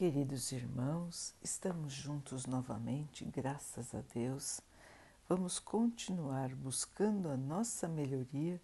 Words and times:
Queridos 0.00 0.50
irmãos, 0.50 1.34
estamos 1.42 1.92
juntos 1.92 2.46
novamente, 2.46 3.22
graças 3.22 3.94
a 3.94 4.00
Deus. 4.14 4.62
Vamos 5.28 5.58
continuar 5.58 6.54
buscando 6.54 7.28
a 7.28 7.36
nossa 7.36 7.86
melhoria, 7.86 8.58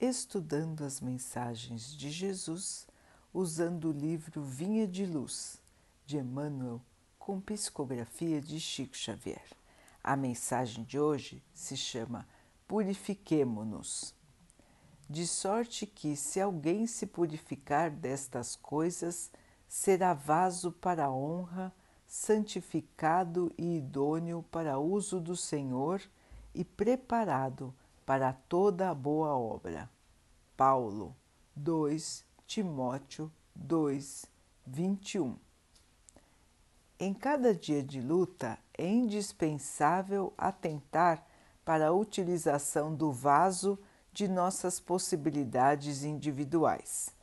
estudando 0.00 0.84
as 0.84 1.00
mensagens 1.00 1.92
de 1.92 2.08
Jesus, 2.08 2.86
usando 3.34 3.88
o 3.88 3.92
livro 3.92 4.44
Vinha 4.44 4.86
de 4.86 5.04
Luz, 5.04 5.60
de 6.06 6.18
Emmanuel, 6.18 6.80
com 7.18 7.40
psicografia 7.40 8.40
de 8.40 8.60
Chico 8.60 8.96
Xavier. 8.96 9.42
A 10.04 10.14
mensagem 10.14 10.84
de 10.84 11.00
hoje 11.00 11.42
se 11.52 11.76
chama 11.76 12.28
Purifiquemo-nos. 12.68 14.14
De 15.10 15.26
sorte 15.26 15.84
que, 15.84 16.14
se 16.14 16.40
alguém 16.40 16.86
se 16.86 17.06
purificar 17.08 17.90
destas 17.90 18.54
coisas, 18.54 19.32
será 19.68 20.14
vaso 20.14 20.72
para 20.72 21.10
honra, 21.10 21.72
santificado 22.06 23.52
e 23.58 23.76
idôneo 23.76 24.44
para 24.50 24.78
uso 24.78 25.20
do 25.20 25.36
Senhor 25.36 26.00
e 26.54 26.64
preparado 26.64 27.74
para 28.04 28.32
toda 28.32 28.88
a 28.88 28.94
boa 28.94 29.36
obra. 29.36 29.90
Paulo 30.56 31.14
2 31.54 32.24
Timóteo 32.46 33.30
2, 33.56 34.24
21 34.64 35.36
Em 37.00 37.12
cada 37.12 37.52
dia 37.52 37.82
de 37.82 38.00
luta 38.00 38.56
é 38.72 38.86
indispensável 38.86 40.32
atentar 40.38 41.26
para 41.64 41.88
a 41.88 41.92
utilização 41.92 42.94
do 42.94 43.10
vaso 43.10 43.76
de 44.12 44.28
nossas 44.28 44.78
possibilidades 44.78 46.04
individuais. 46.04 47.15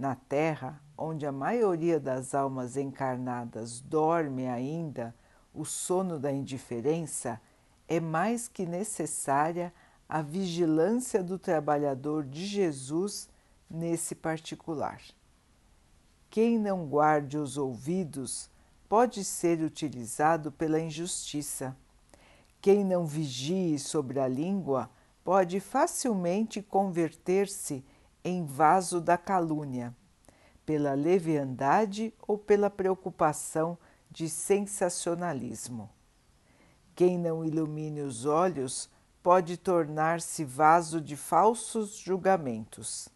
Na 0.00 0.14
Terra, 0.14 0.82
onde 0.96 1.26
a 1.26 1.30
maioria 1.30 2.00
das 2.00 2.34
almas 2.34 2.78
encarnadas 2.78 3.82
dorme 3.82 4.48
ainda 4.48 5.14
o 5.52 5.62
sono 5.62 6.18
da 6.18 6.32
indiferença, 6.32 7.38
é 7.86 8.00
mais 8.00 8.48
que 8.48 8.64
necessária 8.64 9.70
a 10.08 10.22
vigilância 10.22 11.22
do 11.22 11.38
trabalhador 11.38 12.24
de 12.24 12.46
Jesus 12.46 13.28
nesse 13.68 14.14
particular. 14.14 15.02
Quem 16.30 16.58
não 16.58 16.86
guarde 16.86 17.36
os 17.36 17.58
ouvidos 17.58 18.48
pode 18.88 19.22
ser 19.22 19.60
utilizado 19.60 20.50
pela 20.50 20.80
injustiça. 20.80 21.76
Quem 22.58 22.86
não 22.86 23.04
vigie 23.04 23.78
sobre 23.78 24.18
a 24.18 24.26
língua 24.26 24.88
pode 25.22 25.60
facilmente 25.60 26.62
converter-se 26.62 27.84
em 28.24 28.44
vaso 28.44 29.00
da 29.00 29.16
calúnia 29.16 29.94
pela 30.64 30.94
leviandade 30.94 32.14
ou 32.26 32.38
pela 32.38 32.70
preocupação 32.70 33.76
de 34.10 34.28
sensacionalismo. 34.28 35.90
Quem 36.94 37.18
não 37.18 37.44
ilumine 37.44 38.02
os 38.02 38.24
olhos 38.24 38.88
pode 39.22 39.56
tornar-se 39.56 40.44
vaso 40.44 41.00
de 41.00 41.16
falsos 41.16 41.96
julgamentos. 41.96 43.08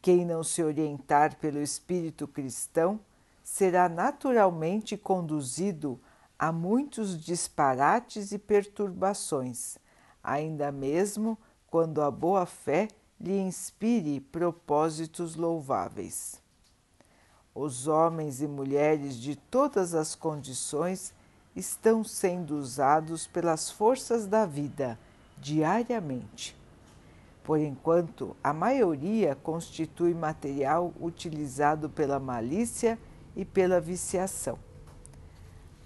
Quem 0.00 0.24
não 0.24 0.44
se 0.44 0.62
orientar 0.62 1.36
pelo 1.36 1.60
espírito 1.60 2.28
cristão 2.28 3.00
será 3.42 3.88
naturalmente 3.88 4.96
conduzido 4.96 6.00
a 6.38 6.52
muitos 6.52 7.18
disparates 7.18 8.32
e 8.32 8.38
perturbações, 8.38 9.78
ainda 10.22 10.72
mesmo 10.72 11.38
quando 11.68 12.02
a 12.02 12.10
boa 12.10 12.44
fé 12.44 12.88
lhe 13.22 13.38
inspire 13.38 14.18
propósitos 14.18 15.36
louváveis. 15.36 16.42
Os 17.54 17.86
homens 17.86 18.42
e 18.42 18.48
mulheres 18.48 19.14
de 19.14 19.36
todas 19.36 19.94
as 19.94 20.16
condições 20.16 21.14
estão 21.54 22.02
sendo 22.02 22.56
usados 22.56 23.28
pelas 23.28 23.70
forças 23.70 24.26
da 24.26 24.44
vida 24.44 24.98
diariamente. 25.38 26.56
Por 27.44 27.60
enquanto, 27.60 28.36
a 28.42 28.52
maioria 28.52 29.36
constitui 29.36 30.14
material 30.14 30.92
utilizado 31.00 31.88
pela 31.88 32.18
malícia 32.18 32.98
e 33.36 33.44
pela 33.44 33.80
viciação. 33.80 34.58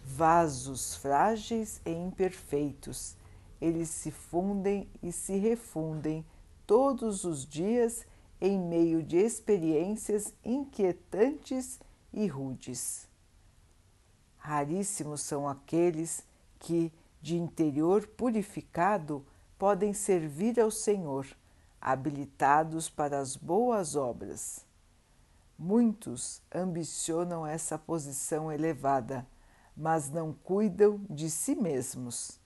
Vasos 0.04 0.94
frágeis 0.94 1.82
e 1.84 1.90
imperfeitos, 1.90 3.16
eles 3.60 3.88
se 3.90 4.10
fundem 4.10 4.88
e 5.02 5.10
se 5.10 5.36
refundem 5.36 6.24
todos 6.66 7.24
os 7.24 7.46
dias 7.46 8.04
em 8.40 8.58
meio 8.58 9.02
de 9.02 9.16
experiências 9.16 10.34
inquietantes 10.44 11.80
e 12.12 12.26
rudes. 12.26 13.08
Raríssimos 14.36 15.22
são 15.22 15.48
aqueles 15.48 16.24
que, 16.58 16.92
de 17.20 17.36
interior 17.36 18.06
purificado, 18.06 19.24
podem 19.58 19.92
servir 19.92 20.60
ao 20.60 20.70
Senhor, 20.70 21.26
habilitados 21.80 22.90
para 22.90 23.18
as 23.18 23.36
boas 23.36 23.96
obras. 23.96 24.64
Muitos 25.58 26.42
ambicionam 26.54 27.46
essa 27.46 27.78
posição 27.78 28.52
elevada, 28.52 29.26
mas 29.76 30.10
não 30.10 30.32
cuidam 30.32 31.00
de 31.08 31.30
si 31.30 31.54
mesmos. 31.54 32.38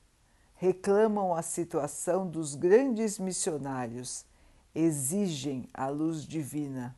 Reclamam 0.62 1.34
a 1.34 1.41
situação 1.41 2.28
dos 2.28 2.54
grandes 2.54 3.19
missionários 3.19 4.26
exigem 4.75 5.66
a 5.72 5.88
luz 5.88 6.26
divina, 6.26 6.94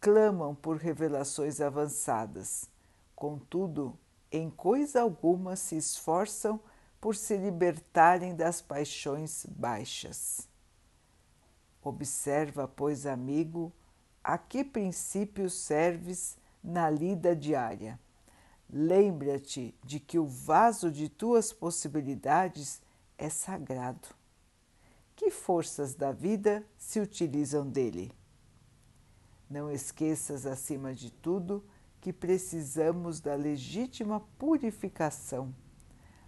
clamam 0.00 0.56
por 0.56 0.76
revelações 0.76 1.60
avançadas. 1.60 2.68
Contudo, 3.14 3.96
em 4.32 4.50
coisa 4.50 5.02
alguma 5.02 5.54
se 5.54 5.76
esforçam 5.76 6.58
por 7.00 7.14
se 7.14 7.36
libertarem 7.36 8.34
das 8.34 8.60
paixões 8.60 9.46
baixas. 9.50 10.48
Observa, 11.84 12.66
pois, 12.66 13.06
amigo, 13.06 13.72
a 14.24 14.36
que 14.36 14.64
princípios 14.64 15.52
serves 15.52 16.36
na 16.60 16.90
lida 16.90 17.36
diária. 17.36 18.00
Lembra-te 18.68 19.76
de 19.84 20.00
que 20.00 20.18
o 20.18 20.26
vaso 20.26 20.90
de 20.90 21.08
tuas 21.08 21.52
possibilidades 21.52 22.84
é 23.18 23.28
sagrado 23.28 24.08
que 25.16 25.30
forças 25.30 25.94
da 25.94 26.12
vida 26.12 26.64
se 26.76 27.00
utilizam 27.00 27.66
dele. 27.66 28.12
Não 29.48 29.70
esqueças, 29.70 30.44
acima 30.44 30.94
de 30.94 31.10
tudo, 31.10 31.64
que 32.00 32.12
precisamos 32.12 33.20
da 33.20 33.34
legítima 33.34 34.20
purificação, 34.38 35.54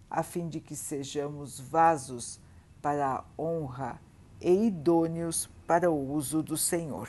a 0.09 0.23
fim 0.23 0.49
de 0.49 0.61
que 0.61 0.75
sejamos 0.75 1.61
vasos 1.61 2.41
para 2.81 3.17
a 3.17 3.25
honra 3.39 4.01
e 4.41 4.67
idôneos 4.67 5.51
para 5.67 5.91
o 5.91 6.13
uso 6.13 6.43
do 6.43 6.57
Senhor. 6.57 7.09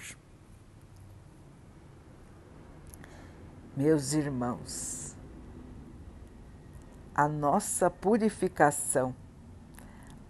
Meus 3.78 4.12
irmãos, 4.12 5.16
a 7.16 7.28
nossa 7.29 7.89
purificação 7.89 9.16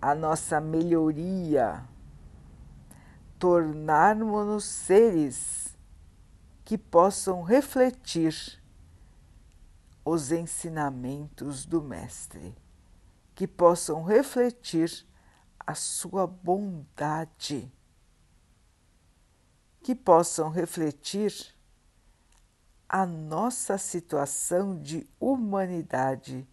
a 0.02 0.16
nossa 0.16 0.62
melhoria, 0.62 1.84
tornarmos-nos 3.38 4.64
seres 4.64 5.78
que 6.64 6.78
possam 6.78 7.42
refletir 7.42 8.62
os 10.06 10.32
ensinamentos 10.32 11.66
do 11.66 11.82
Mestre, 11.82 12.56
que 13.36 13.48
possam 13.48 14.04
refletir 14.04 15.06
a 15.66 15.76
sua 15.76 16.26
bondade, 16.26 17.72
que 19.82 19.94
possam 19.94 20.50
refletir 20.50 21.34
a 22.88 23.06
nossa 23.06 23.78
situação 23.78 24.80
de 24.82 25.08
humanidade, 25.20 26.48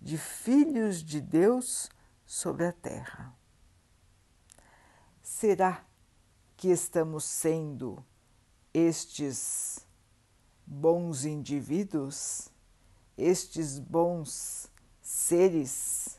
de 0.00 0.16
filhos 0.16 1.02
de 1.02 1.20
Deus 1.20 1.90
sobre 2.34 2.66
a 2.66 2.72
terra. 2.72 3.32
Será 5.22 5.86
que 6.56 6.66
estamos 6.66 7.22
sendo 7.22 8.04
estes 8.72 9.86
bons 10.66 11.24
indivíduos, 11.24 12.50
estes 13.16 13.78
bons 13.78 14.68
seres, 15.00 16.18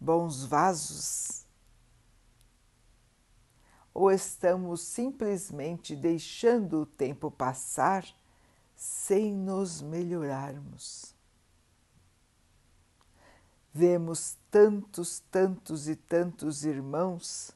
bons 0.00 0.44
vasos? 0.44 1.46
Ou 3.94 4.10
estamos 4.10 4.80
simplesmente 4.80 5.94
deixando 5.94 6.80
o 6.80 6.86
tempo 6.86 7.30
passar 7.30 8.04
sem 8.74 9.32
nos 9.32 9.80
melhorarmos? 9.80 11.14
Vemos 13.72 14.36
tantos, 14.54 15.18
tantos 15.32 15.88
e 15.88 15.96
tantos 15.96 16.64
irmãos 16.64 17.50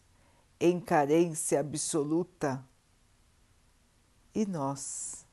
em 0.58 0.80
carência 0.80 1.60
absoluta. 1.60 2.68
E 4.34 4.44
nós, 4.44 5.24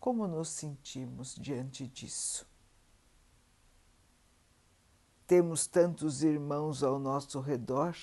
Como 0.00 0.26
nos 0.26 0.48
sentimos 0.48 1.36
diante 1.36 1.86
disso? 1.86 2.44
Temos 5.28 5.64
tantos 5.68 6.24
irmãos 6.24 6.82
ao 6.82 6.98
nosso 6.98 7.38
redor 7.38 7.96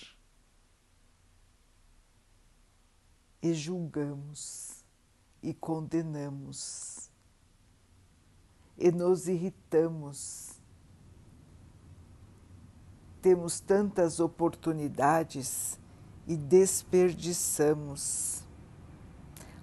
e 3.42 3.54
julgamos 3.54 4.81
e 5.44 5.54
condenamos 5.54 7.12
e 8.77 8.89
nos 8.94 9.27
irritamos. 9.27 10.58
Temos 13.21 13.60
tantas 13.60 14.19
oportunidades 14.19 15.80
e 16.25 16.38
desperdiçamos, 16.38 18.44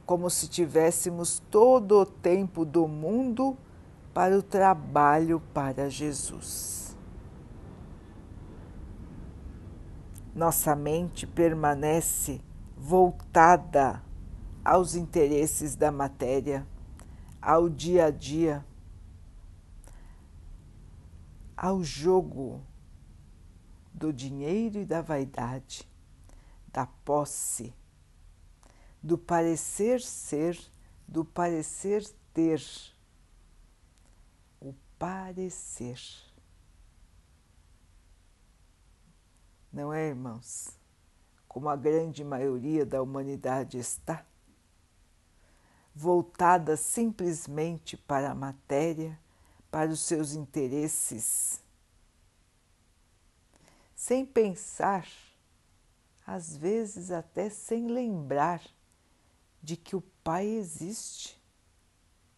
como 0.05 0.29
se 0.29 0.49
tivéssemos 0.49 1.41
todo 1.51 2.01
o 2.01 2.07
tempo 2.07 2.65
do 2.65 2.87
mundo 2.87 3.57
para 4.13 4.37
o 4.37 4.43
trabalho 4.43 5.41
para 5.55 5.89
Jesus. 5.89 6.97
Nossa 10.35 10.77
mente 10.77 11.27
permanece 11.27 12.43
voltada 12.77 14.03
aos 14.65 14.95
interesses 14.95 15.77
da 15.77 15.91
matéria, 15.91 16.67
ao 17.41 17.71
dia 17.71 18.07
a 18.07 18.11
dia, 18.11 18.65
ao 21.57 21.83
jogo 21.83 22.61
do 23.97 24.13
dinheiro 24.13 24.79
e 24.79 24.85
da 24.85 25.01
vaidade, 25.01 25.89
da 26.69 26.85
posse, 26.87 27.73
do 29.03 29.17
parecer 29.17 30.03
ser, 30.03 30.59
do 31.09 31.25
parecer 31.25 32.07
ter. 32.35 32.63
O 34.61 34.75
parecer. 34.99 35.99
Não 39.73 39.91
é, 39.93 40.09
irmãos? 40.09 40.79
Como 41.49 41.71
a 41.71 41.77
grande 41.77 42.23
maioria 42.23 42.85
da 42.85 43.01
humanidade 43.01 43.79
está? 43.79 44.27
Voltada 45.95 46.77
simplesmente 46.77 47.97
para 47.97 48.33
a 48.33 48.35
matéria, 48.35 49.19
para 49.71 49.91
os 49.91 50.01
seus 50.01 50.35
interesses, 50.35 51.65
sem 53.97 54.27
pensar, 54.27 55.09
às 56.27 56.55
vezes 56.55 57.11
até 57.11 57.49
sem 57.49 57.89
lembrar 57.89 58.63
de 59.63 59.75
que 59.75 59.97
o 59.97 60.03
Pai 60.23 60.47
existe, 60.47 61.41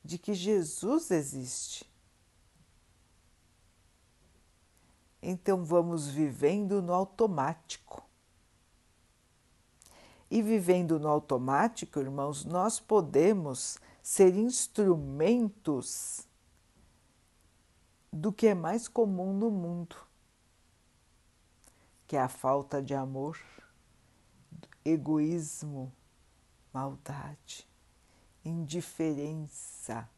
de 0.04 0.16
que 0.18 0.32
Jesus 0.32 1.10
existe. 1.10 1.84
Então 5.20 5.64
vamos 5.64 6.06
vivendo 6.06 6.80
no 6.80 6.94
automático. 6.94 8.06
E 10.30 10.40
vivendo 10.40 11.00
no 11.00 11.08
automático, 11.08 11.98
irmãos, 11.98 12.44
nós 12.44 12.78
podemos 12.78 13.78
ser 14.02 14.36
instrumentos 14.36 16.26
do 18.12 18.32
que 18.32 18.46
é 18.46 18.54
mais 18.54 18.86
comum 18.86 19.32
no 19.32 19.50
mundo, 19.50 19.96
que 22.08 22.16
é 22.16 22.20
a 22.20 22.28
falta 22.28 22.82
de 22.82 22.94
amor, 22.94 23.38
egoísmo, 24.84 25.92
maldade, 26.72 27.68
indiferença 28.44 30.10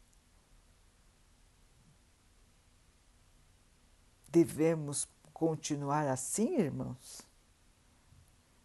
Devemos 4.31 5.09
continuar 5.33 6.07
assim, 6.07 6.55
irmãos? 6.55 7.27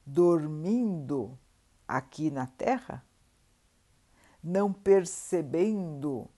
Dormindo 0.07 1.37
aqui 1.89 2.31
na 2.31 2.47
Terra? 2.47 3.05
Não 4.41 4.73
percebendo 4.73 6.31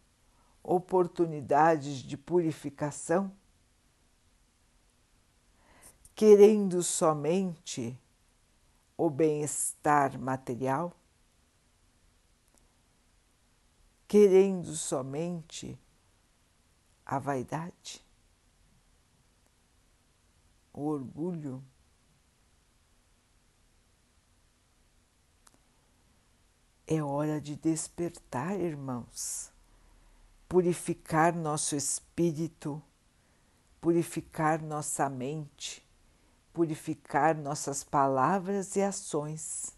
oportunidades 0.62 1.96
de 1.96 2.16
purificação? 2.16 3.30
Querendo 6.18 6.82
somente 6.82 7.96
o 8.96 9.08
bem-estar 9.08 10.18
material? 10.18 10.92
Querendo 14.08 14.74
somente 14.74 15.78
a 17.06 17.20
vaidade? 17.20 18.04
o 20.78 20.82
orgulho. 20.82 21.62
É 26.86 27.02
hora 27.02 27.40
de 27.40 27.54
despertar, 27.54 28.58
irmãos, 28.58 29.52
purificar 30.48 31.32
nosso 31.32 31.76
espírito, 31.76 32.82
purificar 33.80 34.60
nossa 34.62 35.08
mente, 35.08 35.87
purificar 36.58 37.36
nossas 37.36 37.84
palavras 37.84 38.74
e 38.74 38.82
ações. 38.82 39.76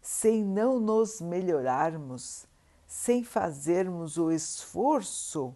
Sem 0.00 0.42
não 0.42 0.80
nos 0.80 1.20
melhorarmos, 1.20 2.46
sem 2.86 3.22
fazermos 3.22 4.16
o 4.16 4.32
esforço 4.32 5.54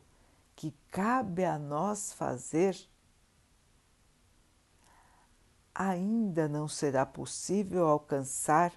que 0.55 0.75
cabe 0.91 1.43
a 1.43 1.59
nós 1.59 2.13
fazer 2.13 2.77
ainda 5.75 6.47
não 6.47 6.69
será 6.69 7.07
possível 7.07 7.87
alcançar 7.87 8.75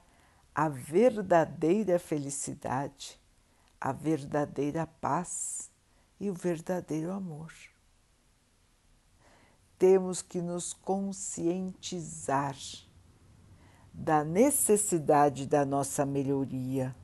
a 0.55 0.69
verdadeira 0.69 1.99
felicidade, 1.99 3.19
a 3.81 3.91
verdadeira 3.91 4.87
paz 4.87 5.69
e 6.21 6.29
o 6.29 6.33
verdadeiro 6.33 7.11
amor. 7.11 7.51
Temos 9.81 10.21
que 10.21 10.39
nos 10.43 10.73
conscientizar 10.73 12.55
da 13.91 14.23
necessidade 14.23 15.47
da 15.47 15.65
nossa 15.65 16.05
melhoria, 16.05 16.95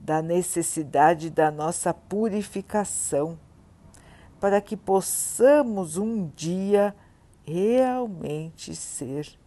da 0.00 0.22
necessidade 0.22 1.28
da 1.28 1.50
nossa 1.50 1.92
purificação, 1.92 3.38
para 4.40 4.58
que 4.62 4.74
possamos 4.74 5.98
um 5.98 6.28
dia 6.28 6.96
realmente 7.44 8.74
ser 8.74 9.38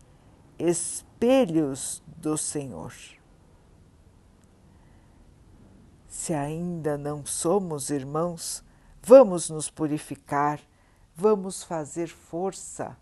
espelhos 0.59 2.03
do 2.15 2.37
Senhor. 2.37 2.93
Se 6.07 6.31
ainda 6.31 6.95
não 6.95 7.25
somos 7.25 7.89
irmãos, 7.89 8.63
vamos 9.01 9.49
nos 9.49 9.67
purificar, 9.67 10.59
vamos 11.15 11.63
fazer 11.63 12.07
força, 12.07 12.97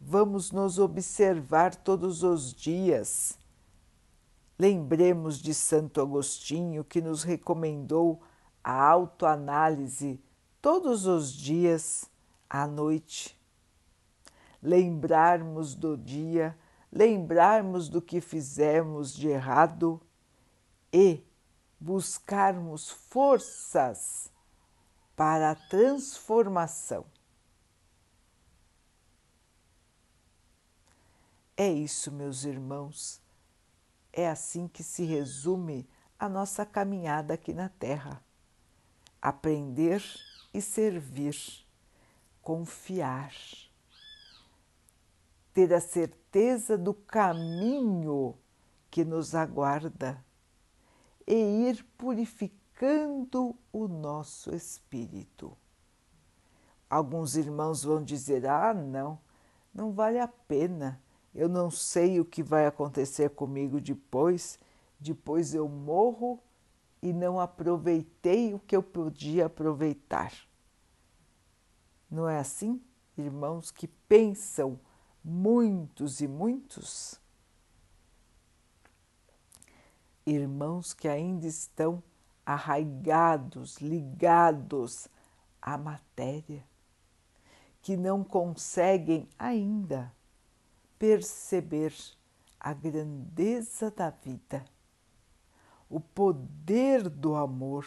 vamos 0.00 0.50
nos 0.50 0.78
observar 0.78 1.76
todos 1.76 2.22
os 2.22 2.52
dias. 2.52 3.38
Lembremos 4.58 5.38
de 5.38 5.52
Santo 5.52 6.00
Agostinho 6.00 6.82
que 6.82 7.00
nos 7.00 7.22
recomendou 7.22 8.22
a 8.64 8.82
autoanálise 8.82 10.20
todos 10.60 11.06
os 11.06 11.32
dias 11.32 12.10
à 12.48 12.66
noite 12.66 13.40
lembrarmos 14.62 15.74
do 15.74 15.96
dia, 15.96 16.56
lembrarmos 16.90 17.88
do 17.88 18.00
que 18.00 18.20
fizemos 18.20 19.12
de 19.12 19.28
errado 19.28 20.00
e 20.92 21.20
buscarmos 21.80 22.90
forças 22.90 24.30
para 25.14 25.50
a 25.50 25.54
transformação. 25.54 27.04
É 31.56 31.70
isso, 31.70 32.10
meus 32.10 32.44
irmãos. 32.44 33.20
É 34.12 34.28
assim 34.28 34.66
que 34.66 34.82
se 34.82 35.04
resume 35.04 35.88
a 36.18 36.28
nossa 36.28 36.64
caminhada 36.64 37.34
aqui 37.34 37.52
na 37.52 37.68
Terra. 37.68 38.22
Aprender 39.20 40.02
e 40.52 40.60
servir, 40.60 41.36
confiar 42.40 43.32
ter 45.52 45.72
a 45.72 45.80
certeza 45.80 46.78
do 46.78 46.94
caminho 46.94 48.34
que 48.90 49.04
nos 49.04 49.34
aguarda 49.34 50.24
e 51.26 51.34
ir 51.68 51.84
purificando 51.96 52.61
o 53.72 53.86
nosso 53.86 54.54
espírito. 54.54 55.56
Alguns 56.90 57.36
irmãos 57.36 57.84
vão 57.84 58.02
dizer: 58.02 58.46
ah, 58.46 58.74
não, 58.74 59.18
não 59.72 59.92
vale 59.92 60.18
a 60.18 60.28
pena, 60.28 61.00
eu 61.34 61.48
não 61.48 61.70
sei 61.70 62.20
o 62.20 62.24
que 62.24 62.42
vai 62.42 62.66
acontecer 62.66 63.30
comigo 63.30 63.80
depois, 63.80 64.58
depois 64.98 65.54
eu 65.54 65.68
morro 65.68 66.42
e 67.00 67.12
não 67.12 67.40
aproveitei 67.40 68.52
o 68.52 68.58
que 68.58 68.76
eu 68.76 68.82
podia 68.82 69.46
aproveitar. 69.46 70.32
Não 72.10 72.28
é 72.28 72.38
assim, 72.38 72.80
irmãos 73.16 73.70
que 73.70 73.88
pensam 73.88 74.78
muitos 75.24 76.20
e 76.20 76.28
muitos? 76.28 77.20
Irmãos 80.26 80.92
que 80.92 81.08
ainda 81.08 81.46
estão 81.46 82.02
arraigados, 82.44 83.78
ligados 83.78 85.08
à 85.60 85.78
matéria, 85.78 86.64
que 87.80 87.96
não 87.96 88.22
conseguem 88.22 89.28
ainda 89.38 90.12
perceber 90.98 91.94
a 92.58 92.72
grandeza 92.72 93.90
da 93.90 94.10
vida, 94.10 94.64
o 95.90 96.00
poder 96.00 97.08
do 97.08 97.34
amor, 97.34 97.86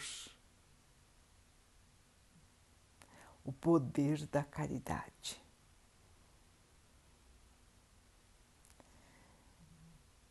o 3.42 3.52
poder 3.52 4.26
da 4.26 4.44
caridade. 4.44 5.42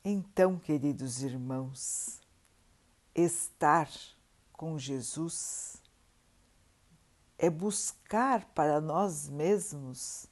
Então, 0.04 0.60
queridos 0.60 1.24
irmãos, 1.24 2.22
estar 3.16 3.90
com 4.56 4.80
Jesus 4.80 5.82
é 7.38 7.50
buscar 7.50 8.46
para 8.54 8.80
nós 8.80 9.30
mesmos 9.30 10.28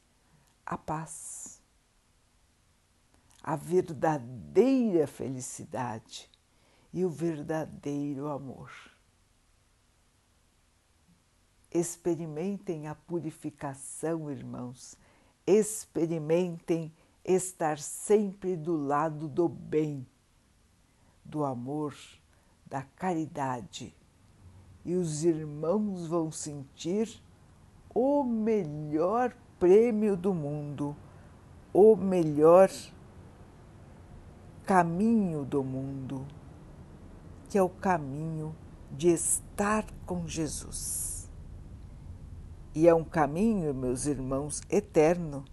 a 0.66 0.78
paz, 0.78 1.62
a 3.42 3.56
verdadeira 3.56 5.06
felicidade 5.06 6.30
e 6.94 7.04
o 7.04 7.10
verdadeiro 7.10 8.30
amor. 8.30 8.72
Experimentem 11.70 12.88
a 12.88 12.96
purificação, 12.96 14.32
irmãos, 14.32 14.96
experimentem 15.46 16.94
estar 17.26 17.78
sempre 17.78 18.56
do 18.56 18.78
lado 18.78 19.28
do 19.28 19.50
bem, 19.50 20.08
do 21.26 21.44
amor, 21.44 21.98
da 22.66 22.84
caridade 22.84 23.94
e 24.86 24.96
os 24.96 25.24
irmãos 25.24 26.08
vão 26.08 26.32
sentir 26.32 27.22
o 27.94 28.24
melhor 28.24 29.34
prêmio 29.60 30.18
do 30.18 30.34
mundo, 30.34 30.96
o 31.74 31.96
melhor 31.96 32.70
caminho 34.66 35.46
do 35.46 35.64
mundo, 35.64 36.26
que 37.50 37.58
é 37.58 37.62
o 37.62 37.70
caminho 37.70 38.56
de 38.92 39.10
estar 39.10 39.86
com 40.06 40.28
Jesus. 40.28 41.30
E 42.76 42.88
é 42.88 42.94
um 42.94 43.04
caminho, 43.04 43.74
meus 43.74 44.06
irmãos, 44.06 44.62
eterno. 44.70 45.46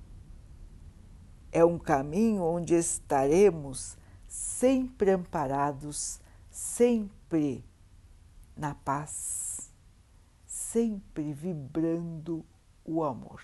É 1.52 1.64
um 1.64 1.78
caminho 1.78 2.42
onde 2.42 2.74
estaremos 2.74 3.98
sempre 4.26 5.10
amparados, 5.10 6.20
sempre 6.50 7.64
na 8.60 8.74
paz, 8.74 9.72
sempre 10.44 11.32
vibrando 11.32 12.44
o 12.84 13.02
amor. 13.02 13.42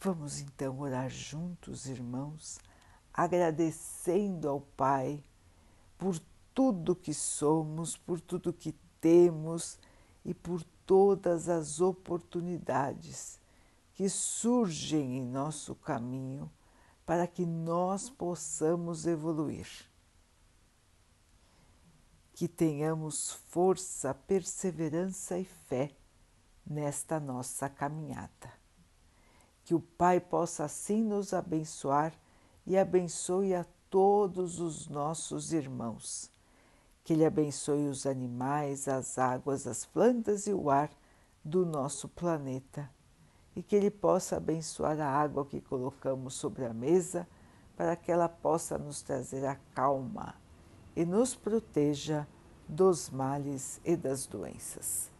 Vamos 0.00 0.40
então 0.40 0.80
orar 0.80 1.08
juntos, 1.08 1.86
irmãos, 1.86 2.58
agradecendo 3.14 4.48
ao 4.48 4.60
Pai 4.60 5.22
por 5.96 6.18
tudo 6.52 6.96
que 6.96 7.14
somos, 7.14 7.96
por 7.96 8.20
tudo 8.20 8.52
que 8.52 8.72
temos 9.00 9.78
e 10.24 10.34
por 10.34 10.60
todas 10.84 11.48
as 11.48 11.80
oportunidades 11.80 13.38
que 13.94 14.08
surgem 14.08 15.18
em 15.18 15.24
nosso 15.24 15.76
caminho 15.76 16.50
para 17.06 17.28
que 17.28 17.46
nós 17.46 18.10
possamos 18.10 19.06
evoluir 19.06 19.68
que 22.36 22.46
tenhamos 22.46 23.32
força, 23.48 24.12
perseverança 24.12 25.38
e 25.38 25.44
fé 25.46 25.90
nesta 26.66 27.18
nossa 27.18 27.66
caminhada. 27.66 28.52
Que 29.64 29.74
o 29.74 29.80
Pai 29.80 30.20
possa 30.20 30.64
assim 30.64 31.02
nos 31.02 31.32
abençoar 31.32 32.12
e 32.66 32.76
abençoe 32.76 33.54
a 33.54 33.64
todos 33.88 34.60
os 34.60 34.86
nossos 34.86 35.54
irmãos. 35.54 36.30
Que 37.02 37.14
Ele 37.14 37.24
abençoe 37.24 37.88
os 37.88 38.04
animais, 38.04 38.86
as 38.86 39.16
águas, 39.16 39.66
as 39.66 39.86
plantas 39.86 40.46
e 40.46 40.52
o 40.52 40.68
ar 40.68 40.90
do 41.42 41.64
nosso 41.64 42.06
planeta. 42.06 42.90
E 43.54 43.62
que 43.62 43.74
Ele 43.74 43.90
possa 43.90 44.36
abençoar 44.36 45.00
a 45.00 45.08
água 45.08 45.46
que 45.46 45.62
colocamos 45.62 46.34
sobre 46.34 46.66
a 46.66 46.74
mesa 46.74 47.26
para 47.74 47.96
que 47.96 48.12
ela 48.12 48.28
possa 48.28 48.76
nos 48.76 49.00
trazer 49.00 49.46
a 49.46 49.54
calma 49.74 50.34
e 50.96 51.04
nos 51.04 51.34
proteja 51.34 52.26
dos 52.66 53.10
males 53.10 53.80
e 53.84 53.94
das 53.94 54.26
doenças. 54.26 55.12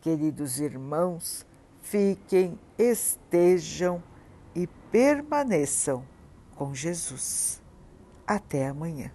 Queridos 0.00 0.60
irmãos, 0.60 1.46
fiquem, 1.80 2.58
estejam 2.78 4.02
e 4.54 4.66
permaneçam 4.92 6.04
com 6.54 6.74
Jesus. 6.74 7.60
Até 8.26 8.68
amanhã. 8.68 9.10